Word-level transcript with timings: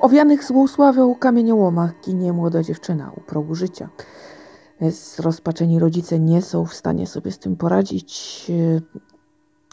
owianych 0.00 0.44
złą 0.44 0.66
kamieniołomach 1.20 2.00
ginie 2.04 2.32
młoda 2.32 2.62
dziewczyna 2.62 3.12
u 3.16 3.20
progu 3.20 3.54
życia. 3.54 3.88
Zrozpaczeni 4.90 5.78
rodzice 5.78 6.20
nie 6.20 6.42
są 6.42 6.66
w 6.66 6.74
stanie 6.74 7.06
sobie 7.06 7.32
z 7.32 7.38
tym 7.38 7.56
poradzić. 7.56 8.46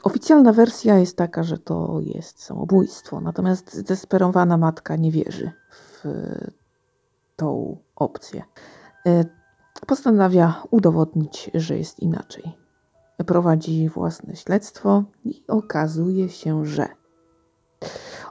Oficjalna 0.03 0.53
wersja 0.53 0.97
jest 0.97 1.17
taka, 1.17 1.43
że 1.43 1.57
to 1.57 1.99
jest 2.01 2.43
samobójstwo, 2.43 3.21
natomiast 3.21 3.73
zdesperowana 3.73 4.57
matka 4.57 4.95
nie 4.95 5.11
wierzy 5.11 5.51
w 5.71 6.03
tą 7.35 7.77
opcję. 7.95 8.43
Postanawia 9.87 10.63
udowodnić, 10.71 11.51
że 11.53 11.77
jest 11.77 11.99
inaczej. 11.99 12.57
Prowadzi 13.25 13.89
własne 13.89 14.35
śledztwo 14.35 15.03
i 15.25 15.43
okazuje 15.47 16.29
się, 16.29 16.65
że. 16.65 16.87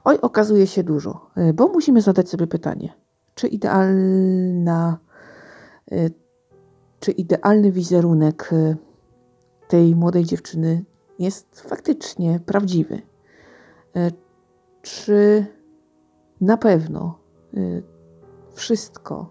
Oj, 0.05 0.19
okazuje 0.23 0.67
się 0.67 0.83
dużo, 0.83 1.31
bo 1.55 1.69
musimy 1.69 2.03
zadać 2.03 2.29
sobie 2.29 2.47
pytanie, 2.47 2.95
czy 3.35 3.49
idealna, 3.49 4.99
czy 7.01 7.11
idealny 7.11 7.73
wizerunek 7.73 8.51
tej 9.69 9.97
młodej 9.97 10.25
dziewczyny 10.25 10.85
jest 11.19 11.61
faktycznie 11.61 12.41
prawdziwy. 12.47 13.03
Czy 14.83 15.47
na 16.41 16.57
pewno 16.57 17.19
wszystko 18.53 19.31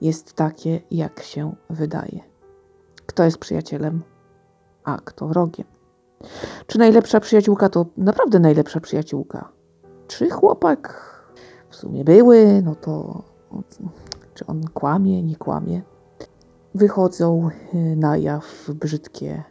jest 0.00 0.32
takie, 0.32 0.80
jak 0.90 1.22
się 1.22 1.54
wydaje? 1.70 2.20
Kto 3.06 3.24
jest 3.24 3.38
przyjacielem, 3.38 4.02
a 4.84 4.98
kto 5.04 5.28
wrogiem? 5.28 5.66
Czy 6.66 6.78
najlepsza 6.78 7.20
przyjaciółka 7.20 7.68
to 7.68 7.86
naprawdę 7.96 8.38
najlepsza 8.38 8.80
przyjaciółka? 8.80 9.57
Czy 10.08 10.30
chłopak 10.30 11.04
w 11.68 11.76
sumie 11.76 12.04
były, 12.04 12.62
no 12.64 12.74
to 12.74 13.22
czy 14.34 14.46
on 14.46 14.62
kłamie, 14.74 15.22
nie 15.22 15.36
kłamie? 15.36 15.82
Wychodzą 16.74 17.48
na 17.96 18.16
jaw 18.16 18.70
brzydkie 18.74 19.44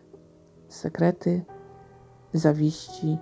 sekrety, 0.69 1.45
zawiści 2.33 3.17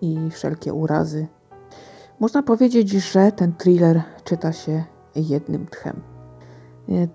i 0.00 0.30
wszelkie 0.30 0.74
urazy. 0.74 1.26
Można 2.20 2.42
powiedzieć, 2.42 2.90
że 2.90 3.32
ten 3.32 3.52
thriller 3.52 4.02
czyta 4.24 4.52
się 4.52 4.84
jednym 5.14 5.66
tchem. 5.66 6.02
E, 6.88 7.08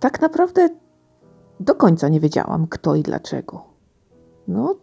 tak 0.00 0.20
naprawdę 0.20 0.68
do 1.60 1.74
końca 1.74 2.08
nie 2.08 2.20
wiedziałam, 2.20 2.66
kto 2.66 2.94
i 2.94 3.02
dlaczego. 3.02 3.64
No, 4.48 4.74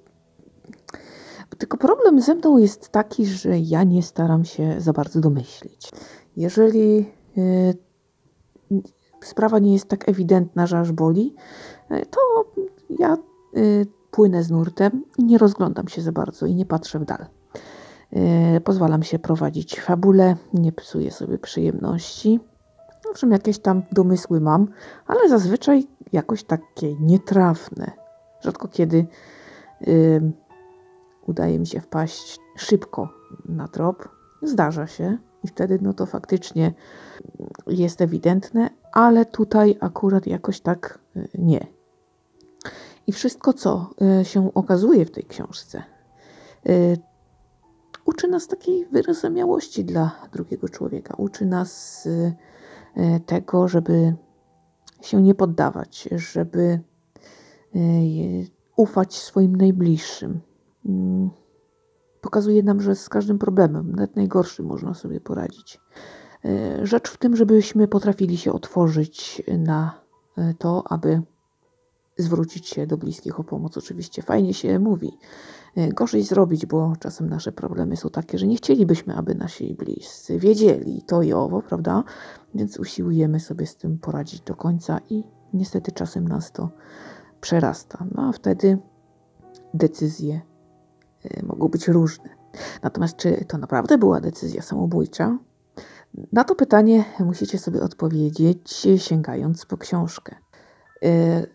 tylko 1.57 1.77
problem 1.77 2.21
ze 2.21 2.35
mną 2.35 2.57
jest 2.57 2.89
taki, 2.89 3.25
że 3.25 3.59
ja 3.59 3.83
nie 3.83 4.03
staram 4.03 4.45
się 4.45 4.81
za 4.81 4.93
bardzo 4.93 5.19
domyślić. 5.19 5.91
Jeżeli 6.37 7.11
y, 7.37 7.77
sprawa 9.23 9.59
nie 9.59 9.73
jest 9.73 9.89
tak 9.89 10.09
ewidentna, 10.09 10.67
że 10.67 10.79
aż 10.79 10.91
boli, 10.91 11.35
y, 11.91 12.05
to 12.05 12.45
ja 12.89 13.17
y, 13.57 13.85
płynę 14.11 14.43
z 14.43 14.51
nurtem 14.51 15.03
i 15.17 15.23
nie 15.23 15.37
rozglądam 15.37 15.87
się 15.87 16.01
za 16.01 16.11
bardzo 16.11 16.45
i 16.45 16.55
nie 16.55 16.65
patrzę 16.65 16.99
w 16.99 17.05
dal. 17.05 17.25
Pozwalam 18.63 19.03
się 19.03 19.19
prowadzić 19.19 19.81
fabule, 19.81 20.35
nie 20.53 20.71
psuję 20.71 21.11
sobie 21.11 21.37
przyjemności. 21.37 22.39
Owszem, 23.11 23.31
jakieś 23.31 23.59
tam 23.59 23.83
domysły 23.91 24.41
mam, 24.41 24.67
ale 25.07 25.29
zazwyczaj 25.29 25.87
jakoś 26.13 26.43
takie 26.43 26.95
nietrafne. 26.99 27.91
Rzadko 28.41 28.67
kiedy 28.67 29.07
udaje 31.27 31.59
mi 31.59 31.67
się 31.67 31.81
wpaść 31.81 32.39
szybko 32.57 33.09
na 33.45 33.67
trop. 33.67 34.09
Zdarza 34.41 34.87
się 34.87 35.17
i 35.43 35.47
wtedy 35.47 35.79
no 35.81 35.93
to 35.93 36.05
faktycznie 36.05 36.73
jest 37.67 38.01
ewidentne, 38.01 38.69
ale 38.91 39.25
tutaj 39.25 39.77
akurat 39.79 40.27
jakoś 40.27 40.61
tak 40.61 40.99
y, 41.15 41.29
nie. 41.33 41.67
I 43.07 43.11
wszystko, 43.11 43.53
co 43.53 43.89
y, 44.21 44.25
się 44.25 44.53
okazuje 44.53 45.05
w 45.05 45.11
tej 45.11 45.23
książce, 45.23 45.83
y, 46.69 46.97
uczy 48.05 48.27
nas 48.27 48.47
takiej 48.47 48.85
wyrozumiałości 48.85 49.85
dla 49.85 50.11
drugiego 50.31 50.69
człowieka. 50.69 51.15
Uczy 51.17 51.45
nas 51.45 52.07
tego, 53.25 53.67
żeby 53.67 54.15
się 55.01 55.21
nie 55.21 55.35
poddawać, 55.35 56.09
żeby 56.15 56.79
ufać 58.75 59.15
swoim 59.15 59.55
najbliższym. 59.55 60.41
Mm, 60.85 61.29
pokazuje 62.21 62.63
nam, 62.63 62.81
że 62.81 62.95
z 62.95 63.09
każdym 63.09 63.39
problemem, 63.39 63.91
nawet 63.91 64.15
najgorszym, 64.15 64.65
można 64.65 64.93
sobie 64.93 65.21
poradzić. 65.21 65.79
E, 66.45 66.85
rzecz 66.85 67.09
w 67.09 67.17
tym, 67.17 67.35
żebyśmy 67.35 67.87
potrafili 67.87 68.37
się 68.37 68.53
otworzyć 68.53 69.43
na 69.57 70.01
e, 70.37 70.53
to, 70.53 70.83
aby 70.89 71.21
zwrócić 72.17 72.67
się 72.67 72.87
do 72.87 72.97
bliskich 72.97 73.39
o 73.39 73.43
pomoc. 73.43 73.77
Oczywiście 73.77 74.21
fajnie 74.21 74.53
się 74.53 74.79
mówi, 74.79 75.17
e, 75.75 75.89
gorzej 75.89 76.23
zrobić, 76.23 76.65
bo 76.65 76.93
czasem 76.99 77.29
nasze 77.29 77.51
problemy 77.51 77.97
są 77.97 78.09
takie, 78.09 78.37
że 78.37 78.47
nie 78.47 78.55
chcielibyśmy, 78.55 79.15
aby 79.15 79.35
nasi 79.35 79.73
bliscy 79.73 80.39
wiedzieli 80.39 81.01
to 81.07 81.21
i 81.21 81.33
owo, 81.33 81.61
prawda? 81.61 82.03
Więc 82.55 82.79
usiłujemy 82.79 83.39
sobie 83.39 83.65
z 83.65 83.75
tym 83.75 83.97
poradzić 83.99 84.41
do 84.41 84.55
końca 84.55 84.99
i 85.09 85.23
niestety 85.53 85.91
czasem 85.91 86.27
nas 86.27 86.51
to 86.51 86.69
przerasta. 87.41 88.05
No 88.15 88.23
a 88.23 88.31
wtedy 88.31 88.77
decyzje 89.73 90.41
mogą 91.43 91.67
być 91.67 91.87
różne. 91.87 92.29
Natomiast 92.83 93.17
czy 93.17 93.45
to 93.47 93.57
naprawdę 93.57 93.97
była 93.97 94.21
decyzja 94.21 94.61
samobójcza? 94.61 95.37
Na 96.31 96.43
to 96.43 96.55
pytanie 96.55 97.05
musicie 97.19 97.59
sobie 97.59 97.81
odpowiedzieć, 97.81 98.87
sięgając 98.97 99.65
po 99.65 99.77
książkę. 99.77 100.35
Y, 101.05 101.47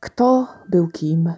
kto 0.00 0.48
był 0.68 0.88
kim? 0.88 1.32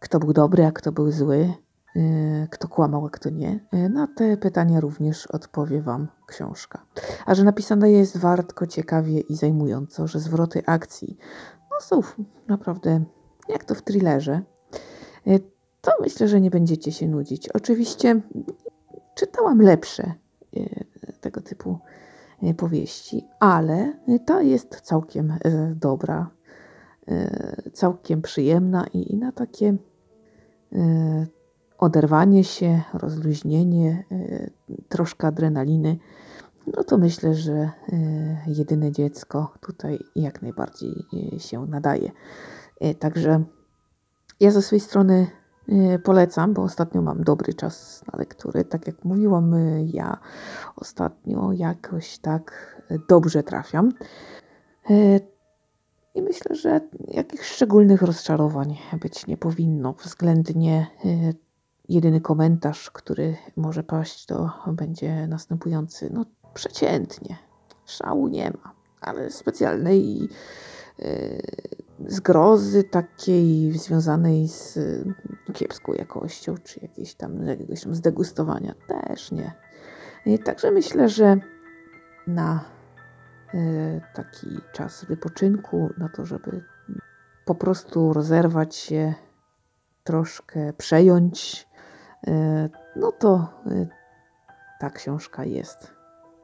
Kto 0.00 0.18
był 0.18 0.32
dobry, 0.32 0.64
a 0.64 0.72
kto 0.72 0.92
był 0.92 1.10
zły? 1.10 1.54
Y, 1.96 2.48
kto 2.50 2.68
kłamał, 2.68 3.06
a 3.06 3.10
kto 3.10 3.30
nie? 3.30 3.60
Na 3.90 4.06
te 4.06 4.36
pytania 4.36 4.80
również 4.80 5.26
odpowie 5.26 5.82
Wam 5.82 6.08
książka. 6.26 6.86
A 7.26 7.34
że 7.34 7.44
napisana 7.44 7.86
jest 7.86 8.16
wartko, 8.16 8.66
ciekawie 8.66 9.20
i 9.20 9.36
zajmująco, 9.36 10.06
że 10.06 10.20
zwroty 10.20 10.62
akcji 10.66 11.18
no, 11.70 11.76
są 11.80 12.00
naprawdę 12.48 13.04
jak 13.48 13.64
to 13.64 13.74
w 13.74 13.82
thrillerze, 13.82 14.42
to 15.82 15.92
myślę, 16.00 16.28
że 16.28 16.40
nie 16.40 16.50
będziecie 16.50 16.92
się 16.92 17.08
nudzić. 17.08 17.48
Oczywiście 17.48 18.20
czytałam 19.14 19.60
lepsze 19.60 20.14
e, 20.56 21.14
tego 21.20 21.40
typu 21.40 21.78
e, 22.42 22.54
powieści, 22.54 23.24
ale 23.40 23.92
ta 24.26 24.42
jest 24.42 24.80
całkiem 24.80 25.34
dobra, 25.74 26.30
całkiem 27.72 28.22
przyjemna 28.22 28.86
i 28.92 29.16
na 29.16 29.32
takie 29.32 29.76
oderwanie 31.78 32.44
się, 32.44 32.82
rozluźnienie, 32.94 34.04
troszkę 34.88 35.26
adrenaliny, 35.26 35.98
no 36.76 36.84
to 36.84 36.98
myślę, 36.98 37.34
że 37.34 37.70
jedyne 38.46 38.92
dziecko 38.92 39.54
tutaj 39.60 39.98
jak 40.16 40.42
najbardziej 40.42 41.06
się 41.38 41.66
nadaje. 41.66 42.10
Także 42.98 43.44
ja 44.40 44.50
ze 44.50 44.62
swojej 44.62 44.80
strony 44.80 45.26
polecam, 46.04 46.54
bo 46.54 46.62
ostatnio 46.62 47.02
mam 47.02 47.24
dobry 47.24 47.54
czas 47.54 48.04
na 48.12 48.18
lektury. 48.18 48.64
Tak 48.64 48.86
jak 48.86 49.04
mówiłam, 49.04 49.54
y, 49.54 49.84
ja 49.86 50.18
ostatnio 50.76 51.52
jakoś 51.52 52.18
tak 52.18 52.76
dobrze 53.08 53.42
trafiam. 53.42 53.92
I 56.14 56.22
myślę, 56.22 56.56
że 56.56 56.80
jakichś 57.08 57.48
szczególnych 57.48 58.02
rozczarowań 58.02 58.78
być 59.00 59.26
nie 59.26 59.36
powinno. 59.36 59.92
Względnie 59.92 60.86
jedyny 61.88 62.20
komentarz, 62.20 62.90
który 62.90 63.36
może 63.56 63.82
paść, 63.82 64.26
to 64.26 64.50
będzie 64.66 65.26
następujący. 65.26 66.10
No, 66.12 66.24
przeciętnie. 66.54 67.36
Szału 67.86 68.28
nie 68.28 68.50
ma, 68.50 68.72
ale 69.00 69.30
specjalnej 69.30 70.28
zgrozy 72.06 72.84
takiej 72.84 73.72
związanej 73.72 74.48
z 74.48 74.78
kiepską 75.54 75.92
jakością, 75.92 76.54
czy 76.64 76.80
jakiejś 76.82 77.14
tam, 77.14 77.46
jakiegoś 77.46 77.82
tam 77.82 77.94
zdegustowania 77.94 78.74
też 78.86 79.32
nie. 79.32 79.52
Także 80.44 80.70
myślę, 80.70 81.08
że 81.08 81.36
na 82.26 82.64
e, 83.54 84.00
taki 84.14 84.58
czas 84.72 85.04
wypoczynku, 85.04 85.90
na 85.98 86.08
to, 86.08 86.26
żeby 86.26 86.64
po 87.44 87.54
prostu 87.54 88.12
rozerwać 88.12 88.76
się, 88.76 89.14
troszkę 90.04 90.72
przejąć, 90.72 91.68
e, 92.26 92.68
no 92.96 93.12
to 93.12 93.62
e, 93.66 93.86
ta 94.80 94.90
książka 94.90 95.44
jest 95.44 95.94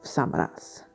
w 0.01 0.07
sam 0.07 0.35
raz. 0.35 0.88